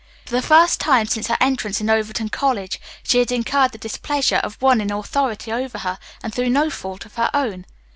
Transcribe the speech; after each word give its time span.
For 0.25 0.31
the 0.31 0.41
first 0.41 0.79
time 0.79 1.05
since 1.05 1.27
her 1.27 1.37
entrance 1.39 1.79
into 1.79 1.93
Overton 1.93 2.29
College 2.29 2.81
she 3.03 3.19
had 3.19 3.31
incurred 3.31 3.71
the 3.71 3.77
displeasure 3.77 4.37
of 4.37 4.59
one 4.59 4.81
in 4.81 4.91
authority 4.91 5.51
over 5.51 5.77
her, 5.77 5.99
and 6.23 6.33
through 6.33 6.49
no 6.49 6.71
fault 6.71 7.05
of 7.05 7.17
her 7.17 7.29
own. 7.35 7.67